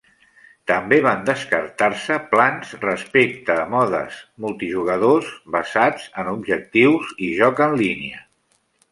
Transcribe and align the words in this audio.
També 0.69 0.97
van 1.07 1.19
descartar-se 1.25 2.15
plans 2.31 2.71
respecte 2.85 3.57
a 3.63 3.67
modes 3.73 4.17
multijugador 4.45 5.27
basats 5.57 6.07
en 6.23 6.31
objectius 6.35 7.13
i 7.27 7.29
joc 7.41 7.63
en 7.67 7.77
línia. 7.83 8.25